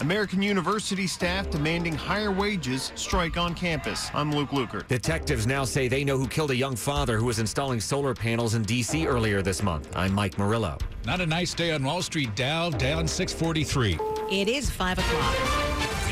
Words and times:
American 0.00 0.40
University 0.40 1.06
staff 1.06 1.50
demanding 1.50 1.94
higher 1.94 2.30
wages 2.30 2.90
strike 2.94 3.36
on 3.36 3.54
campus. 3.54 4.10
I'm 4.14 4.32
Luke 4.34 4.50
Lukert. 4.50 4.88
Detectives 4.88 5.46
now 5.46 5.64
say 5.64 5.88
they 5.88 6.04
know 6.04 6.16
who 6.16 6.26
killed 6.26 6.52
a 6.52 6.56
young 6.56 6.74
father 6.74 7.18
who 7.18 7.26
was 7.26 7.38
installing 7.38 7.80
solar 7.80 8.14
panels 8.14 8.54
in 8.54 8.62
D.C. 8.62 9.06
earlier 9.06 9.42
this 9.42 9.62
month. 9.62 9.94
I'm 9.94 10.14
Mike 10.14 10.38
Murillo. 10.38 10.78
Not 11.04 11.20
a 11.20 11.26
nice 11.26 11.52
day 11.52 11.72
on 11.72 11.84
Wall 11.84 12.00
Street. 12.00 12.34
Dow 12.34 12.70
down 12.70 13.06
643. 13.06 13.98
It 14.30 14.48
is 14.48 14.70
5 14.70 14.98
o'clock. 14.98 15.36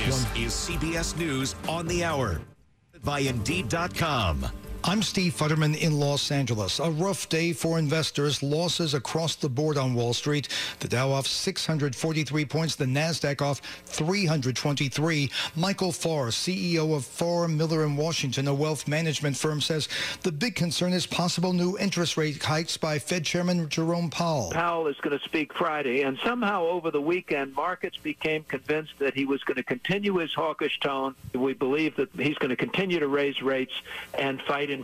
This 0.04 0.26
is 0.36 0.52
CBS 0.52 1.16
News 1.16 1.54
on 1.66 1.86
the 1.86 2.04
hour 2.04 2.40
by 3.02 3.20
Indeed.com. 3.20 4.46
I'm 4.88 5.02
Steve 5.02 5.34
Futterman 5.36 5.76
in 5.76 6.00
Los 6.00 6.30
Angeles. 6.30 6.78
A 6.78 6.90
rough 6.90 7.28
day 7.28 7.52
for 7.52 7.78
investors. 7.78 8.42
Losses 8.42 8.94
across 8.94 9.34
the 9.34 9.48
board 9.48 9.76
on 9.76 9.92
Wall 9.92 10.14
Street. 10.14 10.48
The 10.80 10.88
Dow 10.88 11.10
off 11.10 11.26
643 11.26 12.46
points. 12.46 12.74
The 12.74 12.86
Nasdaq 12.86 13.42
off 13.42 13.60
323. 13.84 15.30
Michael 15.56 15.92
Farr, 15.92 16.28
CEO 16.28 16.96
of 16.96 17.04
Farr 17.04 17.48
Miller 17.48 17.84
in 17.84 17.98
Washington, 17.98 18.48
a 18.48 18.54
wealth 18.54 18.88
management 18.88 19.36
firm, 19.36 19.60
says 19.60 19.90
the 20.22 20.32
big 20.32 20.54
concern 20.54 20.94
is 20.94 21.04
possible 21.04 21.52
new 21.52 21.76
interest 21.76 22.16
rate 22.16 22.42
hikes 22.42 22.78
by 22.78 22.98
Fed 22.98 23.26
Chairman 23.26 23.68
Jerome 23.68 24.08
Powell. 24.08 24.52
Powell 24.52 24.86
is 24.86 24.96
going 25.02 25.18
to 25.18 25.22
speak 25.22 25.52
Friday, 25.52 26.00
and 26.00 26.18
somehow 26.24 26.64
over 26.64 26.90
the 26.90 27.02
weekend, 27.02 27.54
markets 27.54 27.98
became 27.98 28.42
convinced 28.44 28.98
that 29.00 29.12
he 29.12 29.26
was 29.26 29.44
going 29.44 29.58
to 29.58 29.62
continue 29.62 30.16
his 30.16 30.32
hawkish 30.32 30.80
tone. 30.80 31.14
We 31.34 31.52
believe 31.52 31.94
that 31.96 32.08
he's 32.16 32.38
going 32.38 32.48
to 32.48 32.56
continue 32.56 32.98
to 33.00 33.08
raise 33.08 33.42
rates 33.42 33.74
and 34.14 34.40
fight. 34.40 34.77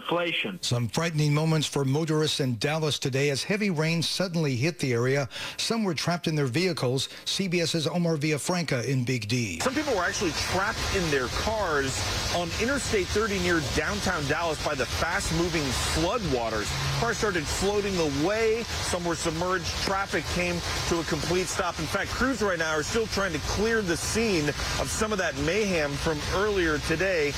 Some 0.61 0.89
frightening 0.89 1.35
moments 1.35 1.67
for 1.67 1.85
motorists 1.85 2.41
in 2.41 2.57
Dallas 2.59 2.99
today 2.99 3.31
as 3.31 3.43
heavy 3.43 3.71
rain 3.71 4.03
suddenly 4.03 4.57
hit 4.57 4.79
the 4.79 4.93
area. 4.93 5.29
Some 5.57 5.85
were 5.85 5.95
trapped 5.95 6.27
in 6.27 6.35
their 6.35 6.47
vehicles. 6.47 7.09
CBS's 7.25 7.87
Omar 7.87 8.17
Villafranca 8.17 8.85
in 8.85 9.05
Big 9.05 9.29
D. 9.29 9.61
Some 9.61 9.75
people 9.75 9.95
were 9.95 10.03
actually 10.03 10.33
trapped 10.33 10.79
in 10.97 11.09
their 11.11 11.27
cars 11.29 11.99
on 12.35 12.49
Interstate 12.61 13.07
30 13.09 13.39
near 13.41 13.61
downtown 13.77 14.25
Dallas 14.27 14.65
by 14.65 14.75
the 14.75 14.87
fast-moving 14.87 15.63
floodwaters. 15.63 16.69
Cars 17.01 17.19
started 17.19 17.45
floating 17.45 17.97
away. 17.99 18.63
Some 18.65 19.05
were 19.05 19.15
submerged. 19.15 19.67
Traffic 19.83 20.25
came 20.35 20.57
to 20.89 21.01
a 21.01 21.05
complete 21.05 21.47
stop. 21.47 21.79
In 21.79 21.87
fact, 21.87 22.11
crews 22.11 22.43
right 22.43 22.59
now 22.59 22.73
are 22.73 22.83
still 22.83 23.07
trying 23.09 23.33
to 23.33 23.41
clear 23.41 23.83
the 23.83 23.97
scene 23.97 24.49
of 24.49 24.89
some 24.89 25.13
of 25.13 25.19
that 25.19 25.37
mayhem 25.39 25.93
from 25.93 26.19
earlier 26.35 26.79
today. 26.79 27.33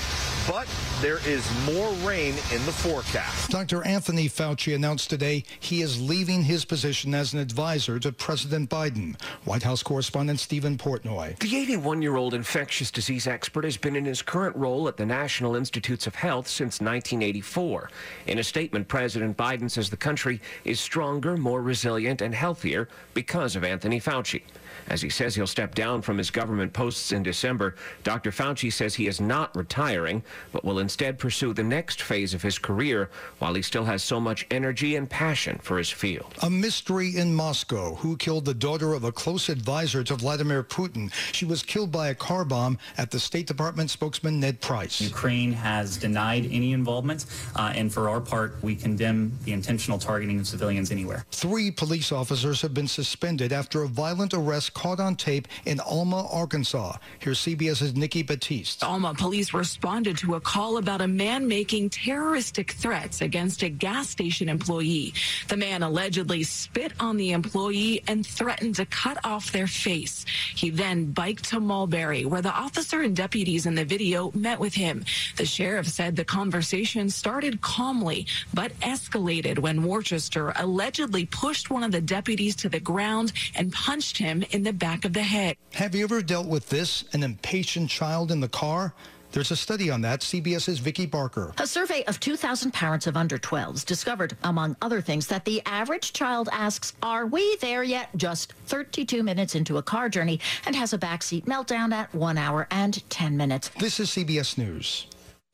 But 0.46 0.68
there 1.00 1.18
is 1.26 1.44
more 1.64 1.90
rain 2.08 2.35
in 2.52 2.64
the 2.66 2.72
forecast. 2.72 3.50
Dr. 3.50 3.84
Anthony 3.84 4.28
Fauci 4.28 4.74
announced 4.74 5.10
today 5.10 5.42
he 5.58 5.82
is 5.82 6.00
leaving 6.00 6.42
his 6.42 6.64
position 6.64 7.14
as 7.14 7.32
an 7.32 7.40
advisor 7.40 7.98
to 7.98 8.12
President 8.12 8.68
Biden. 8.68 9.20
White 9.44 9.62
House 9.62 9.82
correspondent 9.82 10.40
Stephen 10.40 10.76
Portnoy. 10.76 11.38
The 11.38 11.56
81 11.56 12.02
year 12.02 12.16
old 12.16 12.34
infectious 12.34 12.90
disease 12.90 13.26
expert 13.26 13.64
has 13.64 13.76
been 13.76 13.96
in 13.96 14.04
his 14.04 14.22
current 14.22 14.54
role 14.56 14.86
at 14.86 14.96
the 14.96 15.06
National 15.06 15.56
Institutes 15.56 16.06
of 16.06 16.14
Health 16.14 16.46
since 16.46 16.80
1984. 16.80 17.90
In 18.26 18.38
a 18.38 18.44
statement, 18.44 18.86
President 18.86 19.36
Biden 19.36 19.70
says 19.70 19.90
the 19.90 19.96
country 19.96 20.40
is 20.64 20.78
stronger, 20.78 21.36
more 21.36 21.62
resilient, 21.62 22.20
and 22.20 22.34
healthier 22.34 22.88
because 23.14 23.56
of 23.56 23.64
Anthony 23.64 24.00
Fauci. 24.00 24.42
As 24.88 25.02
he 25.02 25.10
says 25.10 25.34
he'll 25.34 25.46
step 25.46 25.74
down 25.74 26.02
from 26.02 26.18
his 26.18 26.30
government 26.30 26.72
posts 26.72 27.12
in 27.12 27.22
December, 27.22 27.74
Dr. 28.04 28.30
Fauci 28.30 28.72
says 28.72 28.94
he 28.94 29.08
is 29.08 29.20
not 29.20 29.54
retiring, 29.56 30.22
but 30.52 30.64
will 30.64 30.78
instead 30.78 31.18
pursue 31.18 31.52
the 31.52 31.62
next 31.62 32.02
phase 32.02 32.34
of 32.34 32.42
his 32.42 32.58
career 32.58 33.10
while 33.38 33.54
he 33.54 33.62
still 33.62 33.84
has 33.84 34.02
so 34.02 34.20
much 34.20 34.46
energy 34.50 34.96
and 34.96 35.10
passion 35.10 35.58
for 35.62 35.78
his 35.78 35.90
field. 35.90 36.34
A 36.42 36.50
mystery 36.50 37.16
in 37.16 37.34
Moscow. 37.34 37.94
Who 37.96 38.16
killed 38.16 38.44
the 38.44 38.54
daughter 38.54 38.94
of 38.94 39.04
a 39.04 39.12
close 39.12 39.48
advisor 39.48 40.04
to 40.04 40.14
Vladimir 40.14 40.62
Putin? 40.62 41.12
She 41.32 41.44
was 41.44 41.62
killed 41.62 41.90
by 41.90 42.08
a 42.08 42.14
car 42.14 42.44
bomb 42.44 42.78
at 42.96 43.10
the 43.10 43.18
State 43.18 43.46
Department 43.46 43.90
spokesman 43.90 44.38
Ned 44.40 44.60
Price. 44.60 45.00
Ukraine 45.00 45.52
has 45.52 45.96
denied 45.96 46.46
any 46.46 46.72
involvement, 46.72 47.26
uh, 47.56 47.72
and 47.74 47.92
for 47.92 48.08
our 48.08 48.20
part, 48.20 48.56
we 48.62 48.76
condemn 48.76 49.36
the 49.44 49.52
intentional 49.52 49.98
targeting 49.98 50.38
of 50.38 50.46
civilians 50.46 50.90
anywhere. 50.90 51.24
Three 51.32 51.70
police 51.70 52.12
officers 52.12 52.62
have 52.62 52.74
been 52.74 52.88
suspended 52.88 53.52
after 53.52 53.82
a 53.82 53.88
violent 53.88 54.32
arrest 54.34 54.74
caught 54.76 55.00
on 55.00 55.16
tape 55.16 55.48
in 55.64 55.80
Alma, 55.80 56.28
Arkansas. 56.30 56.98
Here's 57.18 57.38
CBS's 57.38 57.96
Nikki 57.96 58.22
Batiste. 58.22 58.84
Alma 58.84 59.14
police 59.14 59.54
responded 59.54 60.18
to 60.18 60.34
a 60.34 60.40
call 60.40 60.76
about 60.76 61.00
a 61.00 61.08
man 61.08 61.48
making 61.48 61.88
terroristic 61.88 62.72
threats 62.72 63.22
against 63.22 63.62
a 63.62 63.70
gas 63.70 64.10
station 64.10 64.50
employee. 64.50 65.14
The 65.48 65.56
man 65.56 65.82
allegedly 65.82 66.42
spit 66.42 66.92
on 67.00 67.16
the 67.16 67.32
employee 67.32 68.02
and 68.06 68.26
threatened 68.26 68.74
to 68.74 68.84
cut 68.84 69.16
off 69.24 69.50
their 69.50 69.66
face. 69.66 70.26
He 70.54 70.68
then 70.68 71.06
biked 71.10 71.44
to 71.50 71.58
Mulberry, 71.58 72.26
where 72.26 72.42
the 72.42 72.52
officer 72.52 73.00
and 73.00 73.16
deputies 73.16 73.64
in 73.64 73.76
the 73.76 73.84
video 73.86 74.30
met 74.34 74.60
with 74.60 74.74
him. 74.74 75.06
The 75.38 75.46
sheriff 75.46 75.88
said 75.88 76.16
the 76.16 76.24
conversation 76.24 77.08
started 77.08 77.62
calmly, 77.62 78.26
but 78.52 78.78
escalated 78.80 79.58
when 79.58 79.84
Worcester 79.84 80.52
allegedly 80.56 81.24
pushed 81.24 81.70
one 81.70 81.82
of 81.82 81.92
the 81.92 82.02
deputies 82.02 82.54
to 82.56 82.68
the 82.68 82.80
ground 82.80 83.32
and 83.54 83.72
punched 83.72 84.18
him 84.18 84.44
in 84.50 84.65
the 84.65 84.65
back 84.72 85.04
of 85.04 85.12
the 85.12 85.22
head. 85.22 85.56
Have 85.74 85.94
you 85.94 86.04
ever 86.04 86.22
dealt 86.22 86.46
with 86.46 86.68
this? 86.68 87.04
An 87.12 87.22
impatient 87.22 87.90
child 87.90 88.30
in 88.30 88.40
the 88.40 88.48
car? 88.48 88.94
There's 89.32 89.50
a 89.50 89.56
study 89.56 89.90
on 89.90 90.00
that. 90.02 90.20
CBS's 90.20 90.78
Vicki 90.78 91.04
Barker. 91.04 91.52
A 91.58 91.66
survey 91.66 92.04
of 92.04 92.18
2,000 92.20 92.70
parents 92.72 93.06
of 93.06 93.16
under 93.18 93.36
12s 93.36 93.84
discovered, 93.84 94.36
among 94.44 94.76
other 94.80 95.02
things, 95.02 95.26
that 95.26 95.44
the 95.44 95.60
average 95.66 96.12
child 96.14 96.48
asks, 96.52 96.94
Are 97.02 97.26
we 97.26 97.56
there 97.60 97.82
yet? 97.82 98.08
just 98.16 98.52
32 98.66 99.22
minutes 99.22 99.54
into 99.54 99.76
a 99.76 99.82
car 99.82 100.08
journey 100.08 100.40
and 100.64 100.74
has 100.74 100.92
a 100.94 100.98
backseat 100.98 101.44
meltdown 101.44 101.92
at 101.92 102.14
1 102.14 102.38
hour 102.38 102.66
and 102.70 103.08
10 103.10 103.36
minutes. 103.36 103.68
This 103.78 104.00
is 104.00 104.08
CBS 104.08 104.56
News. 104.56 105.06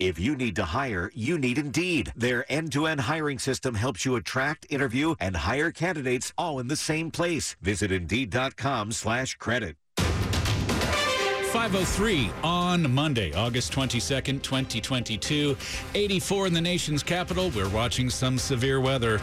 If 0.02 0.18
you 0.18 0.34
need 0.34 0.56
to 0.56 0.64
hire, 0.64 1.12
you 1.14 1.38
need 1.38 1.58
Indeed. 1.58 2.12
Their 2.16 2.44
end-to-end 2.52 3.02
hiring 3.02 3.38
system 3.38 3.76
helps 3.76 4.04
you 4.04 4.16
attract, 4.16 4.66
interview, 4.68 5.14
and 5.20 5.36
hire 5.36 5.70
candidates 5.70 6.32
all 6.36 6.58
in 6.58 6.66
the 6.66 6.74
same 6.74 7.12
place. 7.12 7.54
Visit 7.62 7.92
Indeed.com 7.92 8.90
slash 8.90 9.36
credit. 9.36 9.76
503 11.52 12.30
on 12.42 12.92
Monday, 12.92 13.32
August 13.34 13.72
22nd, 13.72 14.42
2022. 14.42 15.56
84 15.94 16.46
in 16.48 16.52
the 16.52 16.60
nation's 16.60 17.04
capital. 17.04 17.50
We're 17.50 17.68
watching 17.68 18.10
some 18.10 18.38
severe 18.38 18.80
weather. 18.80 19.20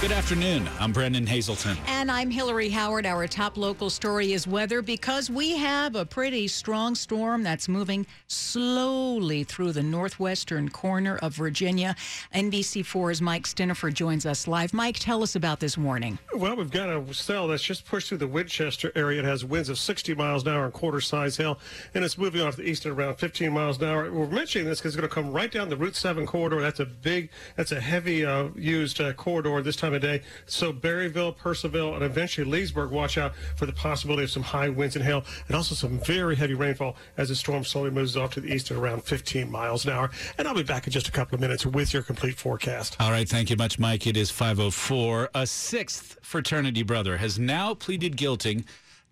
Good 0.00 0.12
afternoon. 0.28 0.68
I'm 0.78 0.92
Brennan 0.92 1.24
Haselton. 1.24 1.74
And 1.86 2.10
I'm 2.10 2.30
Hillary 2.30 2.68
Howard. 2.68 3.06
Our 3.06 3.26
top 3.26 3.56
local 3.56 3.88
story 3.88 4.34
is 4.34 4.46
weather 4.46 4.82
because 4.82 5.30
we 5.30 5.56
have 5.56 5.96
a 5.96 6.04
pretty 6.04 6.48
strong 6.48 6.94
storm 6.94 7.42
that's 7.42 7.66
moving 7.66 8.06
slowly 8.26 9.44
through 9.44 9.72
the 9.72 9.82
northwestern 9.82 10.68
corner 10.68 11.16
of 11.22 11.34
Virginia. 11.34 11.96
NBC4's 12.34 13.22
Mike 13.22 13.44
Stinneford 13.44 13.94
joins 13.94 14.26
us 14.26 14.46
live. 14.46 14.74
Mike, 14.74 14.98
tell 14.98 15.22
us 15.22 15.34
about 15.34 15.60
this 15.60 15.78
warning. 15.78 16.18
Well, 16.34 16.56
we've 16.56 16.70
got 16.70 16.90
a 16.90 17.14
cell 17.14 17.48
that's 17.48 17.62
just 17.62 17.86
pushed 17.86 18.10
through 18.10 18.18
the 18.18 18.28
Winchester 18.28 18.92
area. 18.94 19.20
It 19.20 19.24
has 19.24 19.46
winds 19.46 19.70
of 19.70 19.78
60 19.78 20.14
miles 20.14 20.42
an 20.42 20.52
hour 20.52 20.66
and 20.66 20.74
quarter 20.74 21.00
size 21.00 21.38
hail, 21.38 21.58
and 21.94 22.04
it's 22.04 22.18
moving 22.18 22.42
off 22.42 22.56
the 22.56 22.68
east 22.68 22.84
at 22.84 22.92
around 22.92 23.16
15 23.16 23.50
miles 23.50 23.78
an 23.80 23.88
hour. 23.88 24.12
We're 24.12 24.26
mentioning 24.26 24.68
this 24.68 24.78
because 24.78 24.92
it's 24.92 25.00
going 25.00 25.08
to 25.08 25.14
come 25.14 25.32
right 25.32 25.50
down 25.50 25.70
the 25.70 25.76
Route 25.78 25.96
7 25.96 26.26
corridor. 26.26 26.60
That's 26.60 26.80
a 26.80 26.84
big, 26.86 27.30
that's 27.56 27.72
a 27.72 27.80
heavy 27.80 28.26
uh, 28.26 28.48
used 28.54 29.00
uh, 29.00 29.14
corridor 29.14 29.62
this 29.62 29.76
time 29.76 29.94
of 29.94 30.02
day. 30.02 30.17
So 30.46 30.72
Berryville, 30.72 31.36
Purcellville, 31.36 31.94
and 31.94 32.02
eventually 32.02 32.48
Leesburg, 32.48 32.90
watch 32.90 33.18
out 33.18 33.34
for 33.56 33.66
the 33.66 33.72
possibility 33.72 34.24
of 34.24 34.30
some 34.30 34.42
high 34.42 34.68
winds 34.68 34.96
and 34.96 35.04
hail, 35.04 35.24
and 35.46 35.56
also 35.56 35.74
some 35.74 35.98
very 36.00 36.36
heavy 36.36 36.54
rainfall 36.54 36.96
as 37.16 37.28
the 37.28 37.36
storm 37.36 37.64
slowly 37.64 37.90
moves 37.90 38.16
off 38.16 38.32
to 38.34 38.40
the 38.40 38.52
east 38.52 38.70
at 38.70 38.76
around 38.76 39.04
15 39.04 39.50
miles 39.50 39.84
an 39.84 39.92
hour. 39.92 40.10
And 40.36 40.46
I'll 40.46 40.54
be 40.54 40.62
back 40.62 40.86
in 40.86 40.92
just 40.92 41.08
a 41.08 41.12
couple 41.12 41.34
of 41.34 41.40
minutes 41.40 41.66
with 41.66 41.92
your 41.92 42.02
complete 42.02 42.36
forecast. 42.36 42.96
All 43.00 43.10
right, 43.10 43.28
thank 43.28 43.50
you 43.50 43.56
much, 43.56 43.78
Mike. 43.78 44.06
It 44.06 44.16
is 44.16 44.30
504. 44.30 45.30
A 45.34 45.46
sixth 45.46 46.18
fraternity 46.22 46.82
brother 46.82 47.16
has 47.16 47.38
now 47.38 47.74
pleaded 47.74 48.16
guilty, 48.16 48.64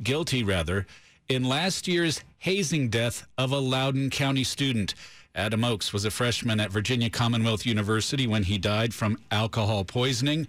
guilty 0.03 0.43
rather, 0.43 0.87
in 1.29 1.45
last 1.45 1.89
year's 1.89 2.23
hazing 2.39 2.89
death 2.89 3.27
of 3.37 3.53
a 3.53 3.59
Loudoun 3.59 4.11
County 4.11 4.45
student. 4.45 4.95
Adam 5.35 5.65
Oakes 5.65 5.93
was 5.93 6.05
a 6.05 6.11
freshman 6.11 6.61
at 6.61 6.71
Virginia 6.71 7.11
Commonwealth 7.11 7.67
University 7.67 8.27
when 8.27 8.45
he 8.45 8.57
died 8.57 8.95
from 8.95 9.19
alcohol 9.31 9.85
poisoning. 9.85 10.49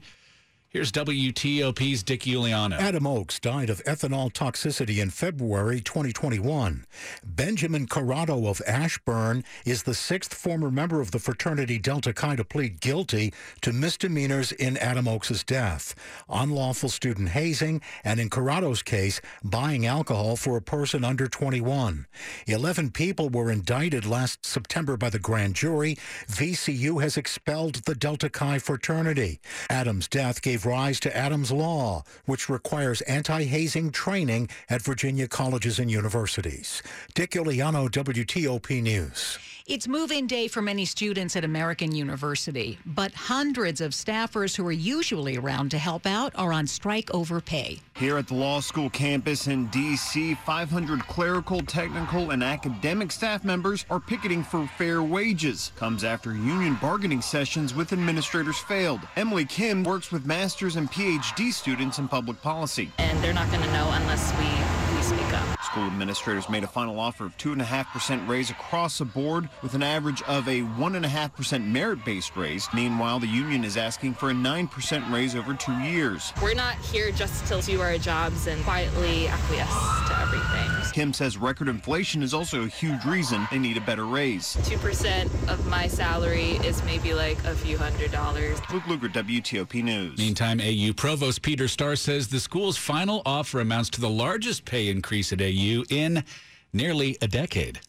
Here's 0.78 0.92
WTOP's 0.92 2.04
Dick 2.04 2.22
Uliano. 2.22 2.78
Adam 2.78 3.08
Oakes 3.08 3.40
died 3.40 3.72
of 3.72 3.84
ethanol 3.86 4.32
toxicity 4.32 5.02
in 5.02 5.10
February 5.10 5.82
2021. 5.82 6.86
Benjamin 7.26 7.88
Corrado 7.88 8.46
of 8.46 8.62
Ashburn 8.68 9.44
is 9.66 9.82
the 9.82 9.96
sixth 9.96 10.36
former 10.36 10.70
member 10.70 11.02
of 11.02 11.10
the 11.10 11.18
fraternity 11.18 11.80
Delta 11.80 12.14
Chi 12.14 12.36
to 12.36 12.44
plead 12.44 12.80
guilty 12.80 13.34
to 13.62 13.74
misdemeanors 13.74 14.52
in 14.52 14.78
Adam 14.78 15.08
Oakes' 15.08 15.44
death, 15.44 15.96
unlawful 16.30 16.90
student 16.90 17.30
hazing, 17.30 17.82
and 18.04 18.20
in 18.20 18.30
Corrado's 18.30 18.84
case, 18.84 19.20
buying 19.44 19.88
alcohol 19.88 20.36
for 20.36 20.58
a 20.58 20.62
person 20.62 21.04
under 21.04 21.28
21. 21.28 22.06
Eleven 22.46 22.92
people 22.92 23.30
were 23.30 23.50
indicted 23.50 24.06
last 24.06 24.46
September 24.46 24.96
by 24.96 25.10
the 25.10 25.18
grand 25.18 25.56
jury. 25.56 25.98
VCU 26.28 27.02
has 27.02 27.18
expelled 27.18 27.78
the 27.86 27.96
Delta 27.96 28.30
Chi 28.30 28.60
fraternity. 28.60 29.40
Adam's 29.72 30.08
death 30.08 30.40
gave 30.44 30.67
rise 30.68 31.00
to 31.00 31.16
Adams 31.16 31.52
Law, 31.52 32.04
which 32.26 32.50
requires 32.50 33.02
anti-hazing 33.02 33.92
training 33.92 34.50
at 34.70 34.82
Virginia 34.82 35.28
colleges 35.28 35.80
and 35.80 35.90
universities. 35.90 36.84
Dick 37.14 37.32
Uliano, 37.32 37.90
WTOP 37.90 38.84
News. 38.84 39.40
It's 39.68 39.86
move-in 39.86 40.28
day 40.28 40.48
for 40.48 40.62
many 40.62 40.86
students 40.86 41.36
at 41.36 41.44
American 41.44 41.94
University, 41.94 42.80
but 42.86 43.14
hundreds 43.14 43.82
of 43.82 43.92
staffers 43.92 44.56
who 44.56 44.66
are 44.66 44.72
usually 44.72 45.36
around 45.36 45.72
to 45.72 45.78
help 45.78 46.06
out 46.06 46.32
are 46.36 46.54
on 46.54 46.66
strike 46.68 47.14
over 47.14 47.42
pay. 47.42 47.82
Here 47.98 48.18
at 48.18 48.30
the 48.30 48.34
law 48.34 48.62
school 48.62 48.90
campus 48.90 49.48
in 49.48 49.68
D.C., 49.68 50.36
500 50.36 51.02
clerical, 51.08 51.60
technical, 51.60 52.32
and 52.32 52.46
academic 52.46 53.12
staff 53.12 53.44
members 53.44 53.86
are 53.90 54.00
picketing 54.00 54.42
for 54.42 54.66
fair 54.78 55.04
wages. 55.04 55.74
Comes 55.76 56.06
after 56.06 56.32
union 56.32 56.78
bargaining 56.80 57.22
sessions 57.22 57.74
with 57.74 57.92
administrators 57.92 58.60
failed. 58.60 59.02
Emily 59.18 59.44
Kim 59.44 59.84
works 59.84 60.14
with 60.14 60.26
master's 60.48 60.78
and 60.78 60.90
PhD 60.90 61.52
students 61.52 62.00
in 62.00 62.08
public 62.08 62.42
policy. 62.42 62.90
And 63.00 63.22
they're 63.22 63.34
not 63.34 63.52
going 63.52 63.64
to 63.64 63.72
know 63.74 63.92
unless 63.92 64.32
we. 64.40 64.77
School 65.68 65.84
administrators 65.84 66.48
made 66.50 66.64
a 66.64 66.68
final 66.68 66.98
offer 66.98 67.26
of 67.26 67.38
2.5% 67.38 68.26
raise 68.26 68.50
across 68.50 69.00
the 69.00 69.06
board 69.06 69.50
with 69.62 69.74
an 69.74 69.84
average 69.84 70.22
of 70.24 70.48
a 70.48 70.62
1.5% 70.62 71.66
merit-based 71.66 72.38
raise. 72.38 72.70
Meanwhile, 72.74 73.20
the 73.20 73.28
union 73.28 73.66
is 73.66 73.76
asking 73.76 74.14
for 74.14 74.30
a 74.30 74.34
9% 74.34 75.12
raise 75.12 75.36
over 75.36 75.54
two 75.54 75.78
years. 75.80 76.32
We're 76.42 76.54
not 76.54 76.76
here 76.76 77.12
just 77.12 77.46
to 77.48 77.62
do 77.62 77.82
our 77.82 77.98
jobs 77.98 78.48
and 78.48 78.64
quietly 78.64 79.28
acquiesce 79.28 80.08
to 80.08 80.20
everything. 80.22 80.94
Kim 80.94 81.12
says 81.12 81.38
record 81.38 81.68
inflation 81.68 82.24
is 82.24 82.34
also 82.34 82.64
a 82.64 82.68
huge 82.68 83.04
reason 83.04 83.46
they 83.52 83.60
need 83.60 83.76
a 83.76 83.82
better 83.82 84.06
raise. 84.06 84.56
2% 84.62 85.26
of 85.50 85.68
my 85.68 85.86
salary 85.88 86.52
is 86.66 86.82
maybe 86.86 87.14
like 87.14 87.38
a 87.44 87.54
few 87.54 87.78
hundred 87.78 88.12
dollars. 88.12 88.58
Luke 88.72 88.84
Lukert, 88.84 89.12
WTOP 89.12 89.84
News. 89.84 90.18
Meantime, 90.18 90.62
AU 90.62 90.94
Provost 90.96 91.42
Peter 91.42 91.68
Starr 91.68 91.98
says 91.98 92.30
the 92.30 92.40
school's 92.40 92.78
final 92.78 93.22
offer 93.26 93.60
amounts 93.60 93.90
to 93.92 94.02
the 94.02 94.10
largest 94.10 94.64
pay 94.64 94.88
increase 94.88 95.34
at 95.34 95.42
AU 95.42 95.57
in 95.90 96.24
nearly 96.72 97.18
a 97.22 97.28
decade. 97.28 97.80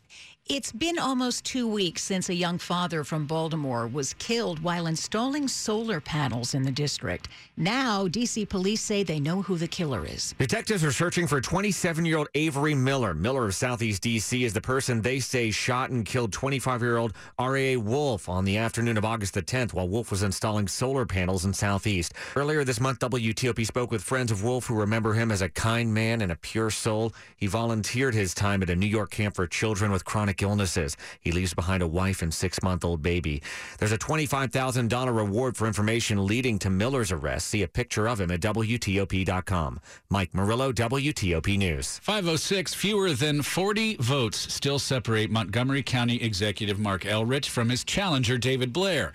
It's 0.50 0.72
been 0.72 0.98
almost 0.98 1.44
two 1.44 1.68
weeks 1.68 2.00
since 2.00 2.30
a 2.30 2.34
young 2.34 2.56
father 2.56 3.04
from 3.04 3.26
Baltimore 3.26 3.86
was 3.86 4.14
killed 4.14 4.60
while 4.60 4.86
installing 4.86 5.46
solar 5.46 6.00
panels 6.00 6.54
in 6.54 6.62
the 6.62 6.70
district. 6.70 7.28
Now, 7.58 8.08
D.C. 8.08 8.46
police 8.46 8.80
say 8.80 9.02
they 9.02 9.20
know 9.20 9.42
who 9.42 9.58
the 9.58 9.68
killer 9.68 10.06
is. 10.06 10.34
Detectives 10.38 10.82
are 10.82 10.90
searching 10.90 11.26
for 11.26 11.42
27 11.42 12.06
year 12.06 12.16
old 12.16 12.28
Avery 12.34 12.74
Miller. 12.74 13.12
Miller 13.12 13.44
of 13.44 13.54
Southeast 13.54 14.00
D.C. 14.00 14.42
is 14.42 14.54
the 14.54 14.60
person 14.62 15.02
they 15.02 15.20
say 15.20 15.50
shot 15.50 15.90
and 15.90 16.06
killed 16.06 16.32
25 16.32 16.80
year 16.80 16.96
old 16.96 17.12
Ari 17.38 17.76
Wolf 17.76 18.26
on 18.26 18.46
the 18.46 18.56
afternoon 18.56 18.96
of 18.96 19.04
August 19.04 19.34
the 19.34 19.42
10th 19.42 19.74
while 19.74 19.86
Wolf 19.86 20.10
was 20.10 20.22
installing 20.22 20.66
solar 20.66 21.04
panels 21.04 21.44
in 21.44 21.52
Southeast. 21.52 22.14
Earlier 22.36 22.64
this 22.64 22.80
month, 22.80 23.00
WTOP 23.00 23.66
spoke 23.66 23.90
with 23.90 24.02
friends 24.02 24.32
of 24.32 24.42
Wolf 24.42 24.64
who 24.64 24.76
remember 24.76 25.12
him 25.12 25.30
as 25.30 25.42
a 25.42 25.50
kind 25.50 25.92
man 25.92 26.22
and 26.22 26.32
a 26.32 26.36
pure 26.36 26.70
soul. 26.70 27.12
He 27.36 27.46
volunteered 27.46 28.14
his 28.14 28.32
time 28.32 28.62
at 28.62 28.70
a 28.70 28.76
New 28.76 28.86
York 28.86 29.10
camp 29.10 29.34
for 29.34 29.46
children 29.46 29.92
with 29.92 30.06
chronic 30.06 30.38
illnesses. 30.43 30.96
He 31.20 31.32
leaves 31.32 31.55
behind 31.55 31.82
a 31.82 31.87
wife 31.87 32.23
and 32.23 32.32
six 32.32 32.62
month 32.62 32.85
old 32.85 33.02
baby. 33.02 33.43
There's 33.79 33.93
a 33.93 33.99
$25,000 33.99 35.17
reward 35.17 35.56
for 35.56 35.67
information 35.67 36.26
leading 36.26 36.58
to 36.61 36.70
Miller's 36.70 37.12
arrest. 37.12 37.49
See 37.49 37.62
a 37.62 37.69
picture 37.69 38.08
of 38.08 38.20
him 38.20 38.31
at 38.31 38.40
WTOP.com. 38.40 39.81
Mike 40.11 40.35
Murillo, 40.35 40.73
WTOP 40.73 41.58
News. 41.58 41.99
506, 42.02 42.75
fewer 42.75 43.12
than 43.12 43.43
40 43.43 43.96
votes 43.96 44.52
still 44.52 44.79
separate 44.79 45.31
Montgomery 45.31 45.82
County 45.82 46.23
Executive 46.23 46.79
Mark 46.79 47.02
Elrich 47.02 47.49
from 47.49 47.69
his 47.69 47.84
challenger, 47.84 48.38
David 48.38 48.73
Blair. 48.73 49.12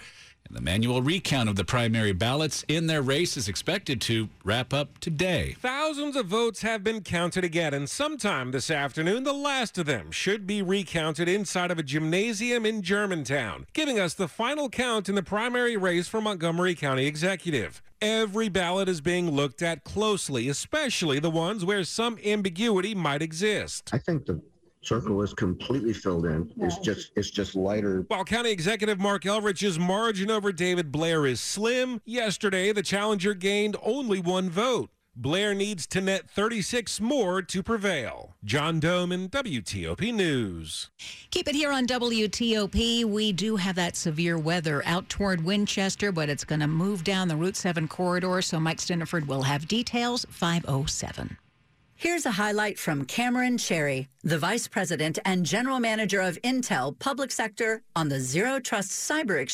And 0.47 0.57
the 0.57 0.61
manual 0.61 1.01
recount 1.01 1.49
of 1.49 1.55
the 1.55 1.63
primary 1.63 2.11
ballots 2.11 2.65
in 2.67 2.87
their 2.87 3.01
race 3.01 3.37
is 3.37 3.47
expected 3.47 4.01
to 4.01 4.29
wrap 4.43 4.73
up 4.73 4.99
today. 4.99 5.55
Thousands 5.59 6.15
of 6.15 6.25
votes 6.25 6.61
have 6.61 6.83
been 6.83 7.01
counted 7.01 7.43
again, 7.43 7.73
and 7.73 7.89
sometime 7.89 8.51
this 8.51 8.69
afternoon, 8.69 9.23
the 9.23 9.33
last 9.33 9.77
of 9.77 9.85
them 9.85 10.11
should 10.11 10.45
be 10.45 10.61
recounted 10.61 11.29
inside 11.29 11.71
of 11.71 11.79
a 11.79 11.83
gymnasium 11.83 12.65
in 12.65 12.81
Germantown, 12.81 13.65
giving 13.73 13.99
us 13.99 14.13
the 14.13 14.27
final 14.27 14.69
count 14.69 15.07
in 15.07 15.15
the 15.15 15.23
primary 15.23 15.77
race 15.77 16.07
for 16.07 16.19
Montgomery 16.21 16.75
County 16.75 17.05
Executive. 17.05 17.81
Every 18.01 18.49
ballot 18.49 18.89
is 18.89 18.99
being 18.99 19.31
looked 19.31 19.61
at 19.61 19.85
closely, 19.85 20.49
especially 20.49 21.19
the 21.19 21.29
ones 21.29 21.63
where 21.63 21.85
some 21.85 22.19
ambiguity 22.25 22.93
might 22.93 23.21
exist. 23.21 23.89
I 23.93 23.97
think 23.97 24.25
the 24.25 24.41
circle 24.83 25.21
is 25.21 25.33
completely 25.33 25.93
filled 25.93 26.25
in. 26.25 26.51
It's 26.57 26.77
just 26.77 27.11
it's 27.15 27.29
just 27.29 27.55
lighter. 27.55 28.05
While 28.07 28.25
County 28.25 28.51
Executive 28.51 28.99
Mark 28.99 29.25
Elrich's 29.25 29.79
margin 29.79 30.29
over 30.29 30.51
David 30.51 30.91
Blair 30.91 31.25
is 31.25 31.39
slim, 31.39 32.01
yesterday 32.05 32.71
the 32.71 32.83
challenger 32.83 33.33
gained 33.33 33.77
only 33.83 34.19
one 34.19 34.49
vote. 34.49 34.89
Blair 35.15 35.53
needs 35.53 35.85
to 35.85 36.01
net 36.01 36.27
36 36.27 36.99
more 36.99 37.43
to 37.43 37.61
prevail. 37.61 38.35
John 38.43 38.81
Domen, 38.81 39.29
WTOP 39.29 40.11
News. 40.11 40.89
Keep 41.29 41.49
it 41.49 41.55
here 41.55 41.71
on 41.71 41.85
WTOP. 41.85 43.05
We 43.05 43.31
do 43.31 43.55
have 43.57 43.75
that 43.75 43.95
severe 43.95 44.39
weather 44.39 44.81
out 44.87 45.07
toward 45.09 45.45
Winchester, 45.45 46.11
but 46.11 46.29
it's 46.29 46.43
going 46.43 46.61
to 46.61 46.67
move 46.67 47.03
down 47.03 47.27
the 47.27 47.35
Route 47.35 47.55
7 47.55 47.87
corridor. 47.87 48.41
So 48.41 48.59
Mike 48.59 48.79
Stinneford 48.79 49.27
will 49.27 49.43
have 49.43 49.67
details 49.67 50.25
507. 50.31 51.37
Here's 52.03 52.25
a 52.25 52.31
highlight 52.31 52.77
from 52.77 53.05
Cameron 53.05 53.57
Chehreh, 53.57 54.07
the 54.25 54.37
Vice 54.37 54.67
President 54.67 55.19
and 55.23 55.45
General 55.45 55.79
Manager 55.79 56.19
of 56.19 56.37
Intel 56.41 56.99
Public 56.99 57.31
Sector 57.31 57.81
on 57.95 58.09
the 58.09 58.19
Zero 58.19 58.59
Trust 58.59 58.91
Cyber 58.91 59.41
Exchange. 59.41 59.51